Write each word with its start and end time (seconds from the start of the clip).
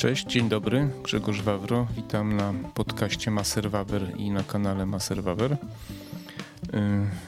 Cześć, 0.00 0.26
dzień 0.26 0.48
dobry, 0.48 0.88
Grzegorz 1.02 1.42
Wawro. 1.42 1.86
Witam 1.96 2.36
na 2.36 2.54
podcaście 2.74 3.30
Maserwaber 3.30 4.12
i 4.16 4.30
na 4.30 4.42
kanale 4.42 4.86
Maserwaber. 4.86 5.52
Y, 5.52 5.56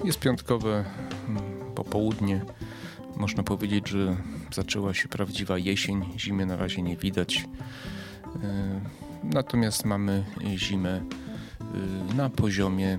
jest 0.05 0.19
piątkowe 0.19 0.85
mm, 1.29 1.43
popołudnie. 1.75 2.45
Można 3.17 3.43
powiedzieć, 3.43 3.89
że 3.89 4.17
zaczęła 4.53 4.95
się 4.95 5.09
prawdziwa 5.09 5.59
jesień. 5.59 6.05
Zimy 6.19 6.47
na 6.47 6.57
razie 6.57 6.83
nie 6.83 6.97
widać. 6.97 7.37
Y, 7.39 7.47
natomiast 9.25 9.85
mamy 9.85 10.25
zimę 10.57 11.01
y, 12.11 12.15
na 12.15 12.31
poziomie 12.31 12.99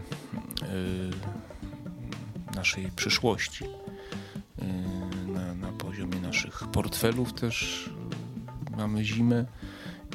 naszej 2.55 2.91
przyszłości. 2.95 3.65
Na, 5.27 5.53
na 5.53 5.71
poziomie 5.71 6.19
naszych 6.21 6.63
portfelów 6.71 7.33
też 7.33 7.89
mamy 8.77 9.03
zimę 9.03 9.45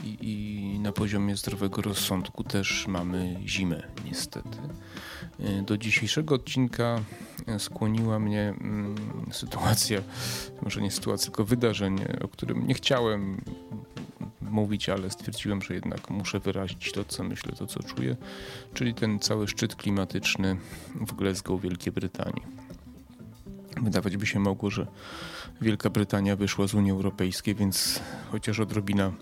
i, 0.05 0.17
i, 0.21 0.79
na 0.79 0.93
poziomie 0.93 1.37
zdrowego 1.37 1.83
rozsądku 1.83 2.45
też 2.45 2.87
mamy 2.87 3.37
zimę, 3.47 3.83
niestety. 4.05 4.59
E, 5.41 5.63
do 5.63 5.79
dzisiejszego 5.79 6.35
odcinka 6.35 7.01
skłoniła 7.59 8.19
mnie 8.19 8.55
mm, 8.61 8.95
sytuacja, 9.33 10.01
może 10.63 10.81
nie 10.81 10.91
sytuacja, 10.91 11.25
tylko 11.25 11.45
wydarzenie, 11.45 12.19
o 12.25 12.29
którym 12.29 12.67
nie 12.67 12.75
chciałem 12.75 13.41
mówić, 14.41 14.89
ale 14.89 15.11
stwierdziłem, 15.11 15.63
że 15.63 15.75
jednak 15.75 16.11
muszę 16.11 16.41
wyrazić 16.41 16.93
to, 16.93 17.05
co 17.05 17.25
myślę, 17.25 17.53
to, 17.53 17.67
co 17.67 17.83
czuję, 17.83 18.17
czyli 18.75 18.95
ten 18.95 19.19
cały 19.19 19.49
szczyt 19.49 19.77
klimatyczny 19.77 20.57
w 20.95 21.13
Glasgow, 21.15 21.61
Wielkiej 21.61 21.93
Brytanii. 21.93 22.43
Wydawać 23.83 24.17
by 24.17 24.27
się 24.27 24.41
mogło, 24.41 24.71
że 24.71 24.87
Wielka 25.61 25.91
Brytania 25.91 26.37
wyszła 26.37 26.67
z 26.67 26.75
Unii 26.75 26.91
Europejskiej, 26.91 27.55
więc 27.55 28.01
chociaż 28.31 28.61
odrobina 28.61 29.13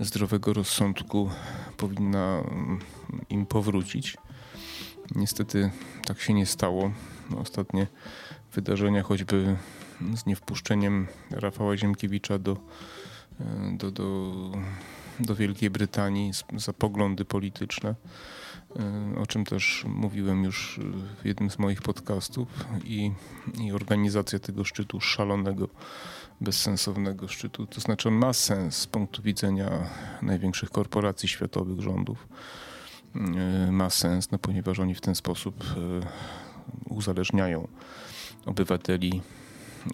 zdrowego 0.00 0.52
rozsądku 0.52 1.30
powinna 1.76 2.40
mm, 2.40 2.78
im 3.28 3.46
powrócić. 3.46 4.16
Niestety 5.14 5.70
tak 6.06 6.20
się 6.20 6.34
nie 6.34 6.46
stało. 6.46 6.92
Ostatnie 7.36 7.86
wydarzenia, 8.54 9.02
choćby 9.02 9.56
z 10.16 10.26
niewpuszczeniem 10.26 11.06
Rafała 11.30 11.76
Ziemkiewicza 11.76 12.38
do, 12.38 12.56
e, 13.40 13.76
do, 13.76 13.90
do, 13.90 14.32
do 15.20 15.34
Wielkiej 15.34 15.70
Brytanii 15.70 16.32
za 16.56 16.72
poglądy 16.72 17.24
polityczne, 17.24 17.94
o 19.22 19.26
czym 19.26 19.44
też 19.44 19.84
mówiłem 19.88 20.44
już 20.44 20.80
w 21.22 21.26
jednym 21.26 21.50
z 21.50 21.58
moich 21.58 21.82
podcastów 21.82 22.48
i, 22.84 23.12
i 23.60 23.72
organizacja 23.72 24.38
tego 24.38 24.64
szczytu 24.64 25.00
szalonego 25.00 25.68
bezsensownego 26.40 27.28
szczytu. 27.28 27.66
To 27.66 27.80
znaczy 27.80 28.08
on 28.08 28.14
ma 28.14 28.32
sens 28.32 28.76
z 28.76 28.86
punktu 28.86 29.22
widzenia 29.22 29.70
największych 30.22 30.70
korporacji 30.70 31.28
światowych, 31.28 31.80
rządów. 31.80 32.28
Ma 33.70 33.90
sens, 33.90 34.30
no 34.30 34.38
ponieważ 34.38 34.78
oni 34.78 34.94
w 34.94 35.00
ten 35.00 35.14
sposób 35.14 35.64
e, 35.64 36.94
uzależniają 36.94 37.68
obywateli 38.46 39.22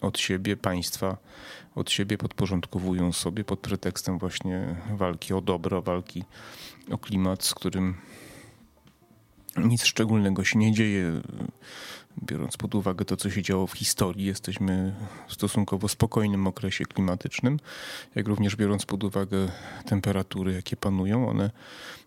od 0.01 0.19
siebie, 0.19 0.57
państwa 0.57 1.17
od 1.75 1.91
siebie, 1.91 2.19
podporządkowują 2.19 3.13
sobie 3.13 3.45
pod 3.45 3.61
pretekstem 3.61 4.19
właśnie 4.19 4.77
walki 4.97 5.35
o 5.35 5.41
dobro, 5.41 5.83
walki 5.83 6.25
o 6.91 6.99
klimat, 6.99 7.45
z 7.45 7.55
którym 7.55 7.95
nic 9.57 9.85
szczególnego 9.85 10.45
się 10.45 10.59
nie 10.59 10.73
dzieje. 10.73 11.21
Biorąc 12.23 12.57
pod 12.57 12.75
uwagę 12.75 13.05
to, 13.05 13.17
co 13.17 13.31
się 13.31 13.43
działo 13.43 13.67
w 13.67 13.73
historii, 13.73 14.27
jesteśmy 14.27 14.95
w 15.29 15.33
stosunkowo 15.33 15.89
spokojnym 15.89 16.47
okresie 16.47 16.85
klimatycznym, 16.85 17.61
jak 18.15 18.29
również 18.29 18.57
biorąc 18.57 18.87
pod 18.87 19.05
uwagę 19.05 19.49
temperatury, 19.85 20.53
jakie 20.53 20.77
panują, 20.77 21.29
one 21.29 21.51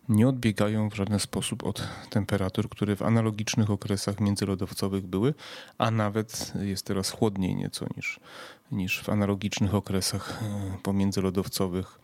nie 0.09 0.27
odbiegają 0.27 0.89
w 0.89 0.95
żaden 0.95 1.19
sposób 1.19 1.63
od 1.63 1.87
temperatur, 2.09 2.69
które 2.69 2.95
w 2.95 3.01
analogicznych 3.01 3.69
okresach 3.69 4.19
międzylodowcowych 4.19 5.07
były, 5.07 5.33
a 5.77 5.91
nawet 5.91 6.53
jest 6.61 6.85
teraz 6.85 7.11
chłodniej 7.11 7.55
nieco 7.55 7.85
niż, 7.97 8.19
niż 8.71 9.01
w 9.03 9.09
analogicznych 9.09 9.75
okresach 9.75 10.43
e, 10.43 10.77
pomiędzylodowcowych 10.83 11.99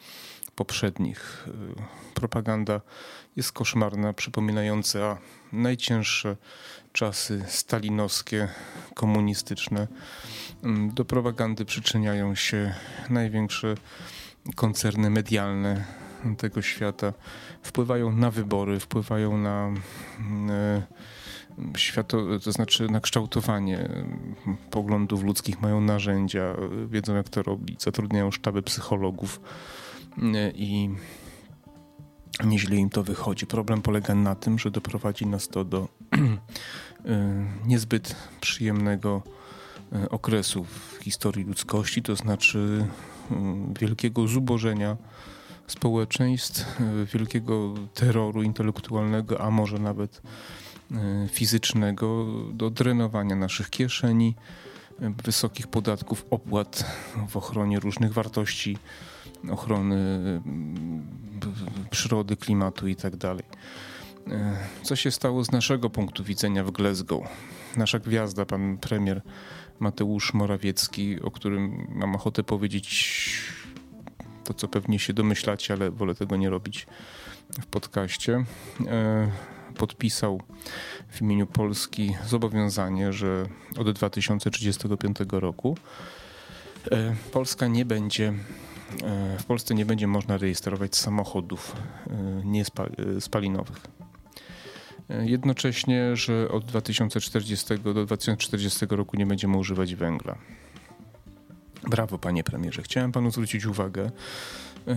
poprzednich. 0.57 1.47
E, 1.47 2.13
propaganda 2.13 2.81
jest 3.35 3.51
koszmarna, 3.51 4.13
przypominająca 4.13 5.17
najcięższe 5.51 6.37
czasy 6.93 7.43
stalinowskie, 7.47 8.47
komunistyczne. 8.93 9.87
Mm, 10.63 10.93
do 10.93 11.05
propagandy 11.05 11.65
przyczyniają 11.65 12.35
się 12.35 12.73
największe 13.09 13.75
koncerny 14.55 15.09
medialne 15.09 15.85
tego 16.37 16.61
świata. 16.61 17.13
Wpływają 17.63 18.11
na 18.11 18.31
wybory, 18.31 18.79
wpływają 18.79 19.37
na 19.37 19.73
mm, 20.19 20.49
e, 20.49 21.77
świato, 21.77 22.39
to 22.43 22.51
znaczy 22.51 22.87
na 22.87 22.99
kształtowanie 22.99 23.89
poglądów 24.71 25.23
ludzkich, 25.23 25.61
mają 25.61 25.81
narzędzia, 25.81 26.55
wiedzą 26.87 27.15
jak 27.15 27.29
to 27.29 27.43
robić, 27.43 27.83
zatrudniają 27.83 28.31
sztaby 28.31 28.61
psychologów 28.61 29.39
i 30.55 30.89
nieźle 32.43 32.75
im 32.75 32.89
to 32.89 33.03
wychodzi. 33.03 33.47
Problem 33.47 33.81
polega 33.81 34.15
na 34.15 34.35
tym, 34.35 34.59
że 34.59 34.71
doprowadzi 34.71 35.25
nas 35.25 35.47
to 35.47 35.63
do 35.63 35.87
e, 37.05 37.45
niezbyt 37.65 38.15
przyjemnego 38.41 39.23
e, 39.93 40.09
okresu 40.09 40.63
w 40.63 40.97
historii 41.03 41.45
ludzkości, 41.45 42.01
to 42.01 42.15
znaczy 42.15 42.87
e, 43.31 43.35
wielkiego 43.79 44.27
zubożenia 44.27 44.97
społeczeństw, 45.67 46.81
wielkiego 47.13 47.73
terroru 47.93 48.43
intelektualnego, 48.43 49.41
a 49.41 49.51
może 49.51 49.79
nawet 49.79 50.21
fizycznego, 51.31 52.25
do 52.53 52.69
drenowania 52.69 53.35
naszych 53.35 53.69
kieszeni, 53.69 54.35
wysokich 54.99 55.67
podatków, 55.67 56.25
opłat 56.29 56.85
w 57.27 57.37
ochronie 57.37 57.79
różnych 57.79 58.13
wartości 58.13 58.77
ochrony 59.51 59.95
mm, 60.45 61.07
przyrody, 61.89 62.37
klimatu 62.37 62.87
itd. 62.87 63.17
Tak 63.17 63.45
e, 64.27 64.57
co 64.83 64.95
się 64.95 65.11
stało 65.11 65.43
z 65.43 65.51
naszego 65.51 65.89
punktu 65.89 66.23
widzenia 66.23 66.63
w 66.63 66.71
Glasgow? 66.71 67.23
Nasza 67.77 67.99
gwiazda, 67.99 68.45
pan 68.45 68.77
premier 68.77 69.21
Mateusz 69.79 70.33
Morawiecki, 70.33 71.21
o 71.21 71.31
którym 71.31 71.87
mam 71.89 72.15
ochotę 72.15 72.43
powiedzieć 72.43 73.41
to, 74.43 74.53
co 74.53 74.67
pewnie 74.67 74.99
się 74.99 75.13
domyślacie, 75.13 75.73
ale 75.73 75.91
wolę 75.91 76.15
tego 76.15 76.37
nie 76.37 76.49
robić 76.49 76.87
w 77.61 77.65
podcaście, 77.65 78.45
e, 78.87 79.31
podpisał 79.77 80.41
w 81.09 81.21
imieniu 81.21 81.47
Polski 81.47 82.15
zobowiązanie, 82.25 83.13
że 83.13 83.45
od 83.77 83.91
2035 83.91 85.17
roku 85.31 85.77
e, 86.91 87.15
Polska 87.31 87.67
nie 87.67 87.85
będzie 87.85 88.33
w 89.39 89.45
Polsce 89.45 89.75
nie 89.75 89.85
będzie 89.85 90.07
można 90.07 90.37
rejestrować 90.37 90.95
samochodów 90.95 91.75
e, 92.07 92.41
niespalinowych. 92.45 93.81
E, 95.09 95.25
jednocześnie, 95.25 96.15
że 96.15 96.49
od 96.49 96.65
2040 96.65 97.79
do 97.79 98.05
2040 98.05 98.85
roku 98.89 99.17
nie 99.17 99.25
będziemy 99.25 99.57
używać 99.57 99.95
węgla. 99.95 100.37
Brawo, 101.89 102.17
panie 102.17 102.43
premierze. 102.43 102.81
Chciałem 102.81 103.11
panu 103.11 103.31
zwrócić 103.31 103.65
uwagę, 103.65 104.11
e, 104.87 104.95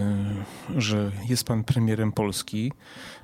że 0.76 1.12
jest 1.28 1.44
pan 1.44 1.64
premierem 1.64 2.12
Polski, 2.12 2.72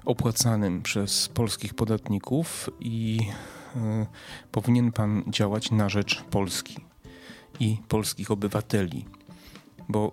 opłacanym 0.04 0.82
przez 0.82 1.28
polskich 1.28 1.74
podatników 1.74 2.70
i 2.80 3.18
powinien 4.52 4.92
pan 4.92 5.22
działać 5.28 5.70
na 5.70 5.88
rzecz 5.88 6.22
Polski 6.22 6.76
i 7.60 7.76
polskich 7.88 8.30
obywateli, 8.30 9.04
bo 9.88 10.12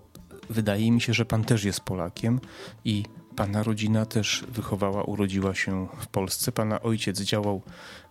wydaje 0.50 0.92
mi 0.92 1.00
się, 1.00 1.14
że 1.14 1.24
pan 1.24 1.44
też 1.44 1.64
jest 1.64 1.80
Polakiem 1.80 2.40
i 2.84 3.04
pana 3.36 3.62
rodzina 3.62 4.06
też 4.06 4.44
wychowała, 4.48 5.04
urodziła 5.04 5.54
się 5.54 5.88
w 6.00 6.06
Polsce. 6.06 6.52
Pana 6.52 6.82
ojciec 6.82 7.20
działał 7.20 7.62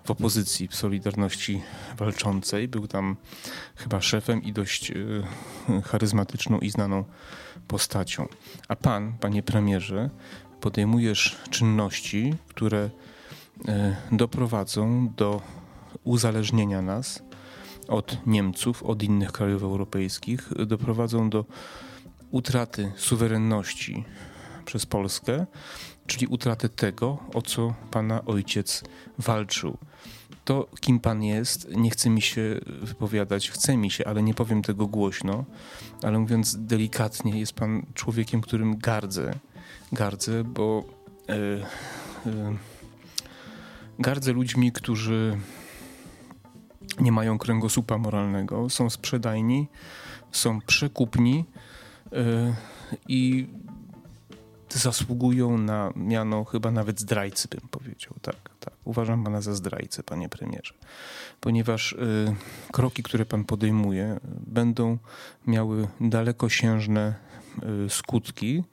w 0.03 0.11
opozycji 0.11 0.67
w 0.67 0.75
Solidarności 0.75 1.61
Walczącej. 1.97 2.67
Był 2.67 2.87
tam 2.87 3.15
chyba 3.75 4.01
szefem 4.01 4.43
i 4.43 4.53
dość 4.53 4.91
y, 4.91 5.23
charyzmatyczną 5.85 6.59
i 6.59 6.69
znaną 6.69 7.03
postacią. 7.67 8.27
A 8.67 8.75
pan, 8.75 9.13
panie 9.19 9.43
premierze, 9.43 10.09
podejmujesz 10.61 11.37
czynności, 11.49 12.35
które 12.47 12.89
y, 12.89 13.71
doprowadzą 14.11 15.09
do 15.17 15.41
uzależnienia 16.03 16.81
nas 16.81 17.23
od 17.87 18.27
Niemców, 18.27 18.83
od 18.83 19.03
innych 19.03 19.31
krajów 19.31 19.63
europejskich, 19.63 20.49
doprowadzą 20.65 21.29
do 21.29 21.45
utraty 22.31 22.91
suwerenności 22.95 24.05
przez 24.65 24.85
Polskę, 24.85 25.45
czyli 26.07 26.27
utraty 26.27 26.69
tego, 26.69 27.17
o 27.33 27.41
co 27.41 27.73
pana 27.91 28.25
ojciec 28.25 28.83
walczył. 29.17 29.77
to, 30.45 30.67
kim 30.79 30.99
pan 30.99 31.23
jest, 31.23 31.67
nie 31.75 31.89
chce 31.89 32.09
mi 32.09 32.21
się 32.21 32.59
wypowiadać, 32.81 33.49
chce 33.49 33.77
mi 33.77 33.91
się, 33.91 34.07
ale 34.07 34.23
nie 34.23 34.33
powiem 34.33 34.61
tego 34.61 34.87
głośno, 34.87 35.45
ale 36.03 36.19
mówiąc 36.19 36.57
delikatnie, 36.59 37.39
jest 37.39 37.53
pan 37.53 37.85
człowiekiem, 37.93 38.41
którym 38.41 38.77
gardzę. 38.77 39.33
Gardzę, 39.91 40.43
bo 40.43 40.83
e, 41.29 41.35
e, 42.29 42.55
gardzę 43.99 44.33
ludźmi, 44.33 44.71
którzy 44.71 45.37
nie 46.99 47.11
mają 47.11 47.37
kręgosłupa 47.37 47.97
moralnego, 47.97 48.69
są 48.69 48.89
sprzedajni, 48.89 49.67
są 50.31 50.61
przekupni 50.61 51.45
e, 52.11 52.55
i 53.07 53.47
zasługują 54.79 55.57
na 55.57 55.93
miano 55.95 56.43
chyba 56.43 56.71
nawet 56.71 56.99
zdrajcy, 56.99 57.47
bym 57.47 57.69
powiedział. 57.69 58.13
Tak, 58.21 58.49
tak. 58.59 58.73
Uważam 58.83 59.23
pana 59.23 59.41
za 59.41 59.53
zdrajcę, 59.53 60.03
panie 60.03 60.29
premierze, 60.29 60.73
ponieważ 61.39 61.91
y, 61.91 62.35
kroki, 62.71 63.03
które 63.03 63.25
pan 63.25 63.43
podejmuje, 63.43 64.19
będą 64.47 64.97
miały 65.47 65.87
dalekosiężne 66.01 67.15
y, 67.85 67.89
skutki 67.89 68.63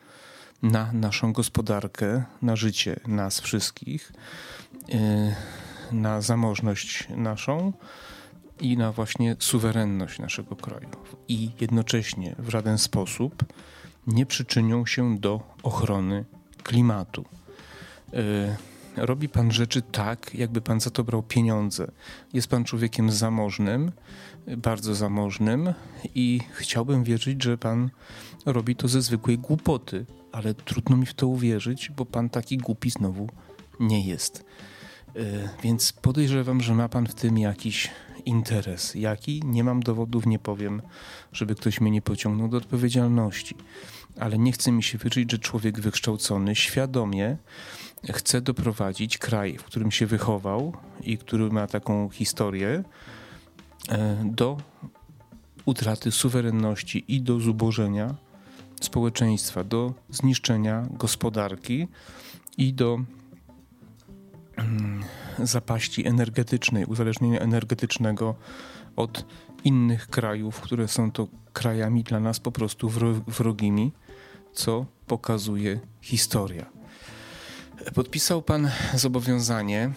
na 0.63 0.93
naszą 0.93 1.33
gospodarkę, 1.33 2.25
na 2.43 2.57
życie 2.57 3.01
nas 3.07 3.41
wszystkich, 3.41 4.13
y, 4.89 4.95
na 5.93 6.21
zamożność 6.21 7.09
naszą 7.17 7.73
i 8.61 8.77
na 8.77 8.93
właśnie 8.93 9.37
suwerenność 9.39 10.19
naszego 10.19 10.57
kraju. 10.57 10.89
I 11.29 11.51
jednocześnie 11.61 12.35
w 12.39 12.49
żaden 12.49 12.79
sposób 12.79 13.45
nie 14.07 14.27
przyczynią 14.27 14.87
się 14.87 15.19
do 15.19 15.41
ochrony 15.63 16.25
klimatu. 16.63 17.25
E, 18.13 18.57
robi 18.97 19.29
pan 19.29 19.53
rzeczy 19.53 19.83
tak, 19.83 20.35
jakby 20.35 20.61
pan 20.61 20.81
za 20.81 20.91
to 20.91 21.05
brał 21.05 21.23
pieniądze. 21.23 21.91
Jest 22.33 22.49
pan 22.49 22.65
człowiekiem 22.65 23.11
zamożnym, 23.11 23.93
bardzo 24.57 24.95
zamożnym 24.95 25.75
i 26.15 26.41
chciałbym 26.53 27.05
wierzyć, 27.05 27.43
że 27.43 27.59
pan 27.59 27.91
robi 28.47 28.77
to 28.77 28.89
ze 28.89 29.03
zwykłej 29.03 29.39
głupoty, 29.39 30.07
ale 30.33 30.55
trudno 30.55 30.97
mi 30.97 31.07
w 31.07 31.15
to 31.15 31.27
uwierzyć, 31.27 31.91
bo 31.97 32.07
pan 32.07 32.31
taki 32.31 32.59
głupi 32.59 32.91
znowu 32.91 33.29
nie 33.81 34.07
jest. 34.07 34.45
E, 35.17 35.23
więc 35.63 35.93
podejrzewam, 35.93 36.61
że 36.61 36.75
ma 36.75 36.89
pan 36.89 37.07
w 37.07 37.15
tym 37.15 37.39
jakiś 37.39 37.91
interes. 38.27 38.95
Jaki? 38.95 39.43
Nie 39.45 39.65
mam 39.65 39.83
dowodów, 39.83 40.27
nie 40.27 40.39
powiem, 40.39 40.83
żeby 41.33 41.55
ktoś 41.55 41.81
mnie 41.81 41.91
nie 41.91 42.03
pociągnął 42.03 42.49
do 42.49 42.57
odpowiedzialności. 42.57 43.55
Ale 44.19 44.39
nie 44.39 44.53
chce 44.53 44.73
mi 44.73 44.83
się 44.83 44.99
wierzyć, 44.99 45.31
że 45.31 45.39
człowiek 45.39 45.81
wykształcony 45.81 46.57
świadomie 46.57 47.37
chce 48.13 48.41
doprowadzić 48.41 49.19
kraj, 49.19 49.59
w 49.59 49.65
którym 49.65 49.91
się 49.91 50.07
wychował 50.07 50.73
i 51.03 51.19
który 51.19 51.51
ma 51.51 51.67
taką 51.67 52.09
historię, 52.09 52.85
e, 53.89 54.23
do 54.25 54.57
utraty 55.65 56.13
suwerenności 56.13 57.05
i 57.09 57.23
do 57.23 57.41
zubożenia 57.41 58.15
społeczeństwa, 58.81 59.65
do 59.65 59.95
zniszczenia 60.11 60.87
gospodarki 60.91 61.89
i 62.59 62.75
do 62.75 62.99
mm, 64.57 65.05
zapaści 65.43 66.07
energetycznej, 66.07 66.85
uzależnienia 66.85 67.41
energetycznego 67.41 68.35
od 68.97 69.25
innych 69.65 70.09
krajów, 70.09 70.61
które 70.61 70.89
są 70.89 71.13
to 71.13 71.29
krajami 71.53 72.05
dla 72.05 72.21
nas 72.21 72.41
po 72.41 72.53
prostu 72.53 72.91
wrogimi, 73.27 73.93
co 74.53 74.87
pokazuje 75.07 75.81
historia. 76.01 76.67
Podpisał 77.95 78.43
pan 78.43 78.71
zobowiązanie, 78.95 79.91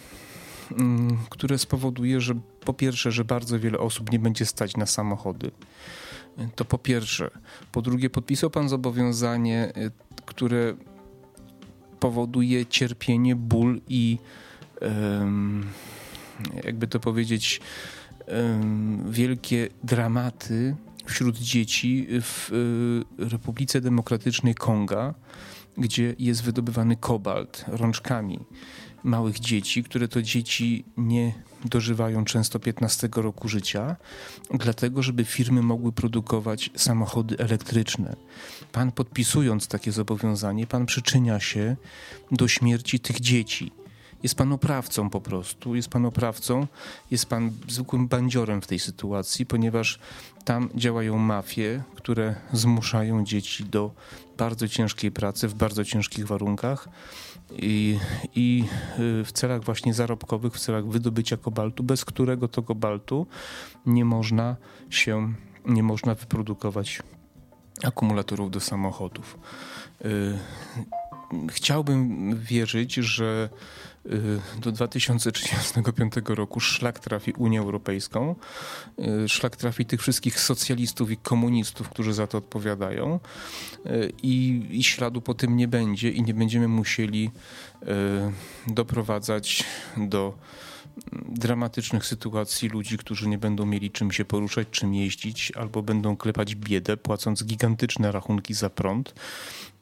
mm, 0.71 1.17
które 1.29 1.57
spowoduje, 1.57 2.21
że 2.21 2.33
po 2.65 2.73
pierwsze, 2.73 3.11
że 3.11 3.25
bardzo 3.25 3.59
wiele 3.59 3.79
osób 3.79 4.11
nie 4.11 4.19
będzie 4.19 4.45
stać 4.45 4.77
na 4.77 4.85
samochody. 4.85 5.51
To 6.55 6.65
po 6.65 6.77
pierwsze. 6.77 7.31
Po 7.71 7.81
drugie, 7.81 8.09
podpisał 8.09 8.49
pan 8.49 8.69
zobowiązanie, 8.69 9.73
y, 9.77 9.91
które 10.25 10.73
powoduje 11.99 12.65
cierpienie, 12.65 13.35
ból 13.35 13.81
i 13.87 14.17
jakby 16.63 16.87
to 16.87 16.99
powiedzieć, 16.99 17.61
wielkie 19.09 19.69
dramaty 19.83 20.75
wśród 21.05 21.37
dzieci 21.37 22.07
w 22.21 22.51
y, 23.19 23.29
Republice 23.29 23.81
Demokratycznej 23.81 24.55
Konga, 24.55 25.13
gdzie 25.77 26.15
jest 26.19 26.43
wydobywany 26.43 26.95
kobalt 26.95 27.65
rączkami 27.67 28.39
małych 29.03 29.39
dzieci, 29.39 29.83
które 29.83 30.07
to 30.07 30.21
dzieci 30.21 30.85
nie 30.97 31.33
dożywają 31.65 32.25
często 32.25 32.59
15 32.59 33.09
roku 33.15 33.49
życia, 33.49 33.95
dlatego 34.53 35.03
żeby 35.03 35.25
firmy 35.25 35.61
mogły 35.61 35.91
produkować 35.91 36.69
samochody 36.75 37.37
elektryczne. 37.37 38.15
Pan 38.71 38.91
podpisując 38.91 39.67
takie 39.67 39.91
zobowiązanie, 39.91 40.67
pan 40.67 40.85
przyczynia 40.85 41.39
się 41.39 41.75
do 42.31 42.47
śmierci 42.47 42.99
tych 42.99 43.19
dzieci. 43.19 43.71
Jest 44.23 44.35
pan 44.35 44.53
oprawcą 44.53 45.09
po 45.09 45.21
prostu, 45.21 45.75
jest 45.75 45.89
pan 45.89 46.05
oprawcą, 46.05 46.67
jest 47.11 47.25
pan 47.25 47.51
zwykłym 47.67 48.07
bandziorem 48.07 48.61
w 48.61 48.67
tej 48.67 48.79
sytuacji, 48.79 49.45
ponieważ 49.45 49.99
tam 50.45 50.69
działają 50.75 51.17
mafie, 51.17 51.83
które 51.95 52.35
zmuszają 52.53 53.25
dzieci 53.25 53.63
do 53.63 53.91
bardzo 54.37 54.67
ciężkiej 54.67 55.11
pracy 55.11 55.47
w 55.47 55.53
bardzo 55.53 55.85
ciężkich 55.85 56.27
warunkach 56.27 56.89
i, 57.51 57.99
i 58.35 58.63
y, 58.99 59.23
w 59.23 59.31
celach 59.31 59.63
właśnie 59.63 59.93
zarobkowych, 59.93 60.53
w 60.53 60.59
celach 60.59 60.87
wydobycia 60.87 61.37
kobaltu, 61.37 61.83
bez 61.83 62.05
którego 62.05 62.47
to 62.47 62.63
kobaltu 62.63 63.27
nie 63.85 64.05
można 64.05 64.55
się, 64.89 65.33
nie 65.65 65.83
można 65.83 66.15
wyprodukować 66.15 67.01
akumulatorów 67.83 68.51
do 68.51 68.59
samochodów. 68.59 69.37
Y, 70.05 70.37
chciałbym 71.49 72.29
wierzyć, 72.39 72.93
że 72.93 73.49
do 74.61 74.71
2035 74.71 76.13
roku 76.25 76.59
szlak 76.59 76.99
trafi 76.99 77.33
Unię 77.37 77.59
Europejską, 77.59 78.35
y, 79.25 79.29
szlak 79.29 79.55
trafi 79.55 79.85
tych 79.85 80.01
wszystkich 80.01 80.39
socjalistów 80.39 81.11
i 81.11 81.17
komunistów, 81.17 81.89
którzy 81.89 82.13
za 82.13 82.27
to 82.27 82.37
odpowiadają. 82.37 83.19
Y, 83.85 84.11
i, 84.23 84.65
i 84.71 84.83
śladu 84.83 85.21
po 85.21 85.33
tym 85.33 85.57
nie 85.57 85.67
będzie 85.67 86.09
i 86.09 86.23
nie 86.23 86.33
będziemy 86.33 86.67
musieli 86.67 87.31
doprowadzać 88.67 89.63
do 89.97 90.33
dramatycznych 91.29 92.05
sytuacji 92.05 92.69
ludzi, 92.69 92.97
którzy 92.97 93.27
nie 93.27 93.37
będą 93.37 93.65
mieli 93.65 93.91
czym 93.91 94.11
się 94.11 94.25
poruszać, 94.25 94.67
czym 94.71 94.93
jeździć, 94.93 95.51
albo 95.51 95.81
będą 95.81 96.17
klepać 96.17 96.55
biedę, 96.55 96.97
płacąc 96.97 97.43
gigantyczne 97.43 98.11
rachunki 98.11 98.53
za 98.53 98.69
prąd, 98.69 99.13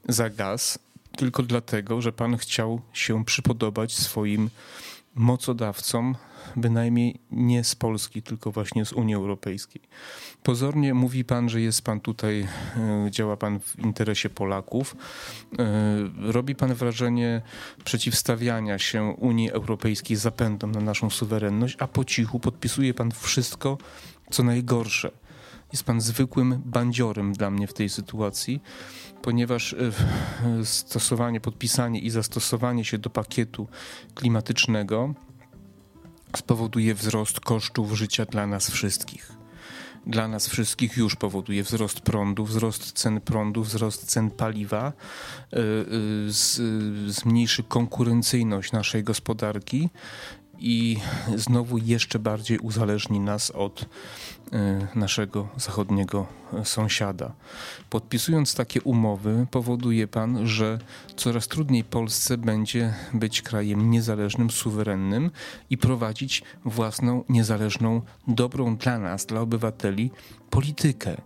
za 0.10 0.30
gaz, 0.30 0.80
tylko 1.22 1.44
dlatego, 1.44 2.02
że 2.02 2.12
Pan 2.12 2.38
chciał 2.38 2.82
się 2.94 3.26
przypodobać 3.26 3.98
swoim 3.98 4.50
mocodawcom, 5.16 6.16
bynajmniej 6.56 7.20
nie 7.32 7.64
z 7.64 7.76
Polski, 7.76 8.22
tylko 8.22 8.52
właśnie 8.52 8.86
z 8.86 8.94
Unii 8.94 9.16
Europejskiej. 9.16 9.82
Pozornie 10.44 10.94
mówi 10.94 11.24
Pan, 11.24 11.50
że 11.50 11.62
jest 11.62 11.82
Pan 11.82 12.00
tutaj, 12.00 12.48
e, 12.78 13.12
działa 13.12 13.38
Pan 13.38 13.60
w 13.60 13.80
interesie 13.80 14.30
Polaków. 14.30 14.96
E, 15.60 15.64
robi 16.18 16.56
Pan 16.56 16.74
wrażenie 16.74 17.42
przeciwstawiania 17.84 18.80
się 18.80 19.04
Unii 19.04 19.52
Europejskiej 19.52 20.18
zapędom 20.18 20.72
na 20.72 20.80
naszą 20.80 21.10
suwerenność, 21.10 21.76
a 21.80 21.88
po 21.88 22.06
cichu 22.06 22.40
podpisuje 22.40 22.94
Pan 22.94 23.12
wszystko, 23.12 23.78
co 24.32 24.44
najgorsze. 24.44 25.12
Jest 25.72 25.84
Pan 25.84 26.02
zwykłym 26.02 26.62
bandziorem 26.66 27.34
dla 27.34 27.52
mnie 27.52 27.68
w 27.68 27.74
tej 27.74 27.90
sytuacji 27.90 28.62
ponieważ 29.22 29.74
e, 29.74 29.92
stosowanie, 30.66 31.42
podpisanie 31.42 32.00
i 32.00 32.10
zastosowanie 32.10 32.86
się 32.86 32.98
do 32.98 33.10
pakietu 33.10 33.68
klimatycznego 34.16 35.14
spowoduje 36.38 36.96
wzrost 36.96 37.40
kosztów 37.40 37.94
życia 37.94 38.26
dla 38.26 38.48
nas 38.48 38.70
wszystkich. 38.70 39.32
Dla 40.08 40.28
nas 40.28 40.48
wszystkich 40.48 40.98
już 40.98 41.16
powoduje 41.16 41.64
wzrost 41.64 42.00
prądu, 42.00 42.46
wzrost 42.46 42.92
cen 42.92 43.22
prądu, 43.22 43.64
wzrost 43.64 44.06
cen 44.06 44.32
paliwa, 44.32 44.94
e, 45.54 45.58
e, 45.58 45.64
zmniejszy 47.08 47.64
konkurencyjność 47.64 48.72
naszej 48.72 49.04
gospodarki 49.04 49.90
i 50.62 50.98
znowu 51.36 51.78
jeszcze 51.78 52.20
bardziej 52.20 52.60
uzależni 52.60 53.20
nas 53.20 53.52
od 53.52 53.86
e, 54.52 54.88
naszego 54.96 55.48
zachodniego 55.58 56.26
sąsiada. 56.64 57.34
Podpisując 57.90 58.56
takie 58.56 58.82
umowy, 58.82 59.48
powoduje 59.52 60.08
pan, 60.08 60.48
że 60.48 60.80
coraz 61.16 61.48
trudniej 61.48 61.84
Polsce 61.84 62.38
będzie 62.38 62.94
być 63.14 63.42
krajem 63.42 63.92
niezależnym, 63.92 64.50
suwerennym 64.50 65.32
i 65.70 65.78
prowadzić 65.78 66.44
własną, 66.66 67.24
niezależną, 67.30 68.02
dobrą 68.28 68.78
dla 68.78 69.00
nas, 69.00 69.26
dla 69.26 69.42
obywateli 69.42 70.12
politykę. 70.50 71.12
E, 71.12 71.22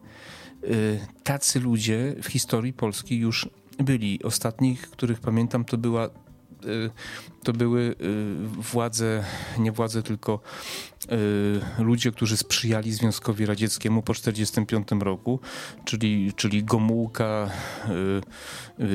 tacy 1.24 1.60
ludzie 1.60 2.16
w 2.24 2.28
historii 2.28 2.74
Polski 2.74 3.18
już 3.18 3.50
byli. 3.80 4.24
Ostatnich, 4.24 4.90
których 4.90 5.20
pamiętam, 5.20 5.66
to 5.66 5.78
była 5.78 6.10
to 7.44 7.54
były 7.54 7.96
władze, 8.58 9.24
nie 9.58 9.72
władze, 9.72 10.04
tylko 10.04 10.40
ludzie, 11.80 12.12
którzy 12.12 12.38
sprzyjali 12.38 12.94
Związkowi 12.94 13.46
Radzieckiemu 13.46 14.02
po 14.02 14.14
1945 14.14 15.04
roku, 15.04 15.40
czyli, 15.86 16.34
czyli 16.34 16.64
Gomułka, 16.64 17.50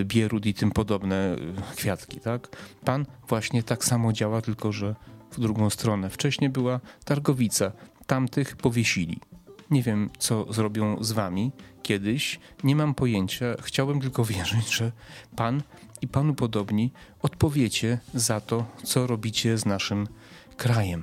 Bierut 0.04 0.46
i 0.46 0.54
tym 0.54 0.70
podobne 0.70 1.36
kwiatki. 1.76 2.20
Tak? 2.20 2.56
Pan 2.84 3.06
właśnie 3.28 3.62
tak 3.62 3.84
samo 3.84 4.12
działa, 4.12 4.42
tylko 4.42 4.72
że 4.72 4.94
w 5.30 5.40
drugą 5.40 5.70
stronę. 5.70 6.10
Wcześniej 6.10 6.50
była 6.50 6.80
Targowica, 7.04 7.72
tamtych 8.06 8.56
powiesili. 8.56 9.20
Nie 9.70 9.82
wiem, 9.82 10.10
co 10.18 10.52
zrobią 10.52 11.04
z 11.04 11.12
wami 11.12 11.52
kiedyś, 11.82 12.40
nie 12.64 12.76
mam 12.76 12.94
pojęcia. 12.94 13.46
Chciałbym 13.62 14.00
tylko 14.00 14.24
wierzyć, 14.24 14.74
że 14.74 14.92
pan 15.36 15.62
i 16.02 16.08
panu 16.08 16.34
podobni 16.34 16.92
odpowiecie 17.22 17.98
za 18.14 18.40
to, 18.40 18.66
co 18.84 19.06
robicie 19.06 19.58
z 19.58 19.66
naszym 19.66 20.08
krajem. 20.56 21.02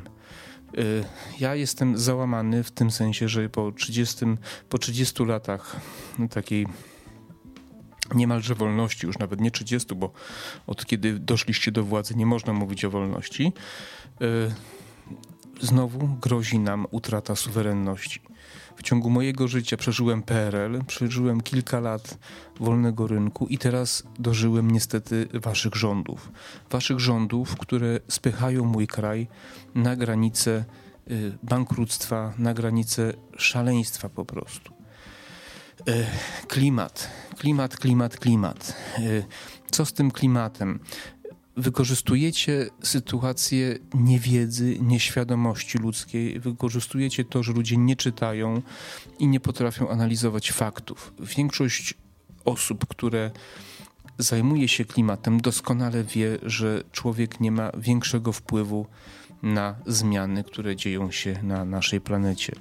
Y, 0.78 1.04
ja 1.40 1.56
jestem 1.56 1.98
załamany 1.98 2.64
w 2.64 2.72
tym 2.72 2.92
sensie, 2.92 3.30
że 3.30 3.50
po 3.50 3.72
30, 3.72 4.26
po 4.70 4.78
30 4.78 5.26
latach 5.26 5.76
takiej 6.30 6.68
niemalże 8.16 8.56
wolności, 8.56 9.08
już 9.08 9.18
nawet 9.18 9.42
nie 9.42 9.52
30, 9.52 9.96
bo 9.96 10.12
od 10.68 10.86
kiedy 10.86 11.20
doszliście 11.20 11.72
do 11.72 11.84
władzy 11.84 12.16
nie 12.16 12.26
można 12.26 12.54
mówić 12.54 12.86
o 12.86 12.90
wolności, 12.90 13.54
y, 14.22 14.77
znowu 15.62 16.08
grozi 16.22 16.60
nam 16.60 16.88
utrata 16.92 17.36
suwerenności. 17.36 18.22
W 18.78 18.84
ciągu 18.84 19.10
mojego 19.10 19.48
życia 19.48 19.78
przeżyłem 19.78 20.24
PRL, 20.24 20.86
przeżyłem 20.88 21.42
kilka 21.42 21.80
lat 21.80 22.18
wolnego 22.60 23.08
rynku 23.08 23.48
i 23.48 23.58
teraz 23.58 24.04
dożyłem 24.20 24.72
niestety 24.72 25.28
waszych 25.34 25.76
rządów. 25.76 26.32
Waszych 26.70 27.00
rządów, 27.00 27.56
które 27.56 28.00
spychają 28.08 28.66
mój 28.66 28.88
kraj 28.88 29.28
na 29.76 29.96
granicę 29.96 30.66
y, 31.12 31.38
bankructwa, 31.44 32.34
na 32.38 32.54
granicę 32.54 33.14
szaleństwa 33.38 34.10
po 34.10 34.26
prostu. 34.26 34.74
Y, 35.90 36.06
klimat, 36.48 37.10
klimat, 37.38 37.78
klimat, 37.78 38.18
klimat. 38.18 38.76
Y, 39.00 39.26
co 39.72 39.86
z 39.86 39.94
tym 39.94 40.12
klimatem? 40.12 40.80
Wykorzystujecie 41.58 42.70
sytuację 42.84 43.80
niewiedzy, 43.94 44.78
nieświadomości 44.80 45.78
ludzkiej, 45.78 46.40
wykorzystujecie 46.40 47.26
to, 47.26 47.44
że 47.44 47.54
ludzie 47.54 47.78
nie 47.78 47.96
czytają 47.96 48.62
i 49.20 49.28
nie 49.28 49.40
potrafią 49.40 49.90
analizować 49.90 50.52
faktów. 50.52 51.14
Większość 51.20 51.94
osób, 52.46 52.86
które 52.88 53.32
zajmuje 54.18 54.68
się 54.68 54.86
klimatem, 54.86 55.42
doskonale 55.42 56.04
wie, 56.04 56.38
że 56.44 56.84
człowiek 56.92 57.40
nie 57.40 57.52
ma 57.52 57.72
większego 57.78 58.34
wpływu 58.34 58.86
na 59.44 59.76
zmiany, 59.86 60.44
które 60.44 60.76
dzieją 60.76 61.12
się 61.12 61.40
na 61.44 61.66
naszej 61.66 62.02
planecie. 62.02 62.54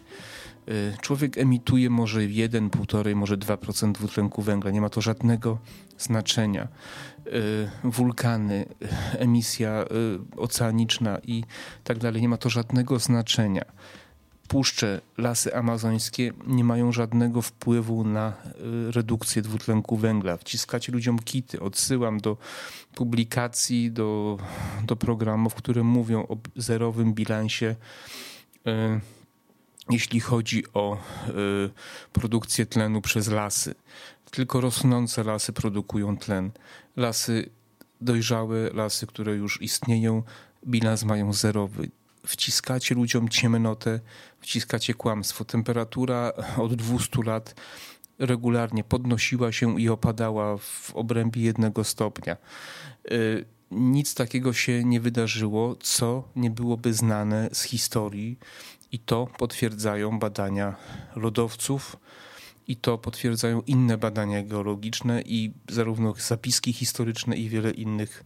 Y, 0.68 0.96
człowiek 1.00 1.38
emituje 1.38 1.90
może 1.90 2.24
1, 2.24 2.70
1,5, 2.70 3.14
może 3.14 3.36
2% 3.36 3.92
dwutlenku 3.92 4.42
węgla. 4.42 4.70
Nie 4.70 4.80
ma 4.80 4.88
to 4.88 5.00
żadnego 5.00 5.58
znaczenia. 5.98 6.68
Y, 7.26 7.70
wulkany, 7.84 8.66
emisja 9.18 9.84
y, 10.36 10.40
oceaniczna 10.40 11.18
i 11.18 11.44
tak 11.84 11.98
dalej, 11.98 12.22
nie 12.22 12.28
ma 12.28 12.36
to 12.36 12.50
żadnego 12.50 12.98
znaczenia. 12.98 13.64
Puszcze, 14.48 15.00
lasy 15.18 15.54
amazońskie 15.54 16.32
nie 16.46 16.64
mają 16.64 16.92
żadnego 16.92 17.42
wpływu 17.42 18.04
na 18.04 18.32
redukcję 18.90 19.42
dwutlenku 19.42 19.96
węgla. 19.96 20.36
Wciskacie 20.36 20.92
ludziom 20.92 21.18
kity. 21.18 21.60
Odsyłam 21.60 22.20
do 22.20 22.36
publikacji, 22.94 23.92
do, 23.92 24.38
do 24.84 24.96
programów, 24.96 25.54
które 25.54 25.82
mówią 25.82 26.26
o 26.26 26.36
zerowym 26.56 27.14
bilansie 27.14 27.76
jeśli 29.90 30.20
chodzi 30.20 30.64
o 30.74 30.98
produkcję 32.12 32.66
tlenu 32.66 33.02
przez 33.02 33.28
lasy. 33.28 33.74
Tylko 34.30 34.60
rosnące 34.60 35.24
lasy 35.24 35.52
produkują 35.52 36.16
tlen. 36.16 36.50
Lasy 36.96 37.50
dojrzałe, 38.00 38.70
lasy, 38.72 39.06
które 39.06 39.34
już 39.34 39.62
istnieją, 39.62 40.22
bilans 40.66 41.04
mają 41.04 41.32
zerowy. 41.32 41.90
Wciskacie 42.26 42.94
ludziom 42.94 43.28
ciemnotę, 43.28 44.00
wciskacie 44.40 44.94
kłamstwo. 44.94 45.44
Temperatura 45.44 46.32
od 46.56 46.74
200 46.74 47.22
lat 47.22 47.54
regularnie 48.18 48.84
podnosiła 48.84 49.52
się 49.52 49.80
i 49.80 49.88
opadała 49.88 50.56
w 50.56 50.92
obrębie 50.94 51.42
jednego 51.42 51.84
stopnia. 51.84 52.36
Y, 53.12 53.44
nic 53.70 54.14
takiego 54.14 54.52
się 54.52 54.84
nie 54.84 55.00
wydarzyło, 55.00 55.76
co 55.76 56.28
nie 56.36 56.50
byłoby 56.50 56.94
znane 56.94 57.48
z 57.52 57.62
historii, 57.62 58.38
i 58.92 58.98
to 58.98 59.26
potwierdzają 59.38 60.18
badania 60.18 60.76
lodowców, 61.16 61.96
i 62.68 62.76
to 62.76 62.98
potwierdzają 62.98 63.62
inne 63.66 63.98
badania 63.98 64.42
geologiczne 64.42 65.22
i 65.22 65.52
zarówno 65.68 66.14
zapiski 66.18 66.72
historyczne 66.72 67.36
i 67.36 67.48
wiele 67.48 67.70
innych 67.70 68.24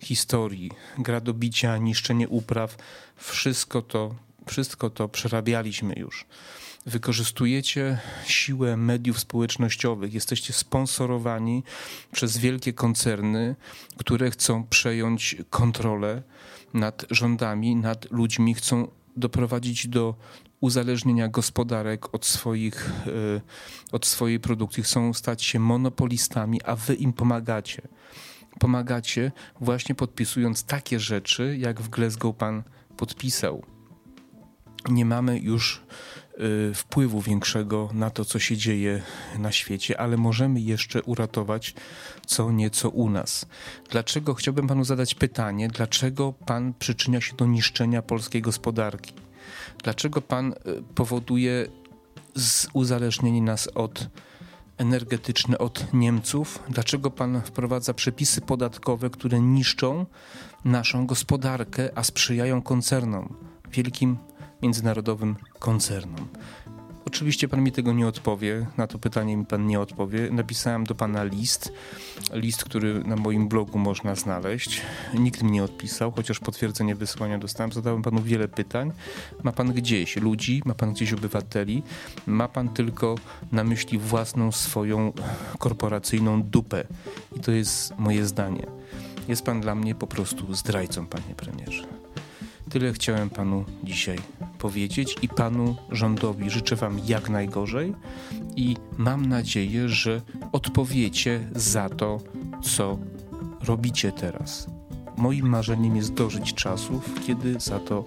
historii. 0.00 0.70
Gradobicia, 0.98 1.76
niszczenie 1.76 2.28
upraw, 2.28 2.76
wszystko 3.16 3.82
to, 3.82 4.14
wszystko 4.46 4.90
to 4.90 5.08
przerabialiśmy 5.08 5.94
już. 5.96 6.26
Wykorzystujecie 6.86 7.98
siłę 8.26 8.76
mediów 8.76 9.18
społecznościowych, 9.18 10.14
jesteście 10.14 10.52
sponsorowani 10.52 11.62
przez 12.12 12.38
wielkie 12.38 12.72
koncerny, 12.72 13.56
które 13.96 14.30
chcą 14.30 14.64
przejąć 14.64 15.36
kontrolę 15.50 16.22
nad 16.74 17.04
rządami, 17.10 17.76
nad 17.76 18.10
ludźmi, 18.10 18.54
chcą 18.54 18.88
doprowadzić 19.18 19.88
do 19.88 20.14
uzależnienia 20.60 21.28
gospodarek 21.28 22.14
od, 22.14 22.26
swoich, 22.26 22.90
e, 23.06 23.40
od 23.92 24.06
swojej 24.06 24.40
produkcji, 24.40 24.82
chcą 24.82 25.14
stać 25.14 25.42
się 25.42 25.58
monopolistami, 25.58 26.62
a 26.62 26.76
wy 26.76 26.94
im 26.94 27.12
pomagacie. 27.12 27.82
Pomagacie 28.58 29.32
właśnie 29.60 29.94
podpisując 29.94 30.64
takie 30.64 31.00
rzeczy, 31.00 31.56
jak 31.58 31.80
w 31.80 31.88
Glasgow 31.88 32.36
pan 32.36 32.62
podpisał. 32.96 33.62
Nie 34.88 35.04
mamy 35.04 35.38
już 35.38 35.82
wpływu 36.74 37.20
większego 37.20 37.88
na 37.92 38.10
to, 38.10 38.24
co 38.24 38.38
się 38.38 38.56
dzieje 38.56 39.02
na 39.38 39.52
świecie, 39.52 40.00
ale 40.00 40.16
możemy 40.16 40.60
jeszcze 40.60 41.02
uratować 41.02 41.74
co 42.26 42.50
nieco 42.50 42.90
u 42.90 43.10
nas. 43.10 43.46
Dlaczego 43.90 44.34
chciałbym 44.34 44.66
panu 44.66 44.84
zadać 44.84 45.14
pytanie, 45.14 45.68
dlaczego 45.68 46.32
pan 46.32 46.74
przyczynia 46.78 47.20
się 47.20 47.36
do 47.36 47.46
niszczenia 47.46 48.02
polskiej 48.02 48.42
gospodarki? 48.42 49.12
Dlaczego 49.82 50.22
pan 50.22 50.52
y, 50.52 50.54
powoduje 50.94 51.66
uzależnienie 52.72 53.42
nas 53.42 53.68
od 53.74 54.08
energetyczne 54.76 55.58
od 55.58 55.92
Niemców? 55.92 56.58
Dlaczego 56.68 57.10
pan 57.10 57.42
wprowadza 57.42 57.94
przepisy 57.94 58.40
podatkowe, 58.40 59.10
które 59.10 59.40
niszczą 59.40 60.06
naszą 60.64 61.06
gospodarkę, 61.06 61.90
a 61.94 62.04
sprzyjają 62.04 62.62
koncernom, 62.62 63.36
wielkim 63.72 64.16
międzynarodowym 64.62 65.36
koncernom? 65.58 66.28
Oczywiście 67.08 67.48
pan 67.48 67.62
mi 67.62 67.72
tego 67.72 67.92
nie 67.92 68.06
odpowie, 68.06 68.66
na 68.76 68.86
to 68.86 68.98
pytanie 68.98 69.36
mi 69.36 69.46
pan 69.46 69.66
nie 69.66 69.80
odpowie. 69.80 70.28
Napisałem 70.30 70.84
do 70.84 70.94
pana 70.94 71.24
list, 71.24 71.72
list, 72.32 72.64
który 72.64 73.04
na 73.04 73.16
moim 73.16 73.48
blogu 73.48 73.78
można 73.78 74.14
znaleźć. 74.14 74.82
Nikt 75.14 75.42
mi 75.42 75.50
nie 75.50 75.64
odpisał, 75.64 76.12
chociaż 76.12 76.38
potwierdzenie 76.38 76.94
wysłania 76.94 77.38
dostałem. 77.38 77.72
Zadałem 77.72 78.02
panu 78.02 78.22
wiele 78.22 78.48
pytań. 78.48 78.92
Ma 79.42 79.52
pan 79.52 79.72
gdzieś 79.72 80.16
ludzi, 80.16 80.62
ma 80.64 80.74
pan 80.74 80.92
gdzieś 80.92 81.12
obywateli, 81.12 81.82
ma 82.26 82.48
pan 82.48 82.68
tylko 82.68 83.14
na 83.52 83.64
myśli 83.64 83.98
własną 83.98 84.52
swoją 84.52 85.12
korporacyjną 85.58 86.42
dupę. 86.42 86.84
I 87.36 87.40
to 87.40 87.52
jest 87.52 87.98
moje 87.98 88.26
zdanie. 88.26 88.66
Jest 89.28 89.42
pan 89.42 89.60
dla 89.60 89.74
mnie 89.74 89.94
po 89.94 90.06
prostu 90.06 90.54
zdrajcą, 90.54 91.06
panie 91.06 91.34
premierze. 91.36 91.84
Tyle 92.70 92.92
chciałem 92.92 93.30
panu 93.30 93.64
dzisiaj 93.84 94.18
powiedzieć 94.58 95.16
i 95.22 95.28
panu 95.28 95.76
rządowi 95.90 96.50
życzę 96.50 96.76
wam 96.76 97.00
jak 97.06 97.28
najgorzej 97.28 97.94
i 98.56 98.76
mam 98.98 99.26
nadzieję, 99.26 99.88
że 99.88 100.22
odpowiecie 100.52 101.48
za 101.54 101.88
to, 101.88 102.20
co 102.62 102.98
robicie 103.64 104.12
teraz. 104.12 104.66
Moim 105.16 105.48
marzeniem 105.48 105.96
jest 105.96 106.14
dożyć 106.14 106.54
czasów, 106.54 107.10
kiedy 107.26 107.60
za 107.60 107.80
to 107.80 108.04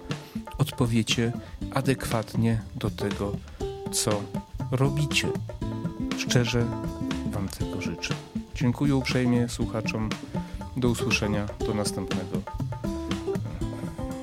odpowiecie 0.58 1.32
adekwatnie 1.74 2.62
do 2.76 2.90
tego, 2.90 3.32
co 3.92 4.22
robicie. 4.70 5.28
Szczerze 6.18 6.66
Wam 7.26 7.48
tego 7.48 7.80
życzę. 7.80 8.14
Dziękuję 8.54 8.96
uprzejmie 8.96 9.48
słuchaczom. 9.48 10.08
Do 10.76 10.88
usłyszenia, 10.88 11.46
do 11.66 11.74
następnego 11.74 12.42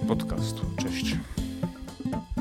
podcastu. 0.08 0.66
Cześć. 0.78 1.16
thank 2.04 2.16
you 2.16 2.39